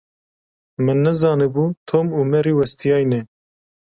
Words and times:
Min 0.85 0.97
nizanîbû 1.05 1.65
Tom 1.87 2.07
û 2.17 2.19
Mary 2.31 2.53
westiyayî 2.59 3.05
ne. 3.11 3.21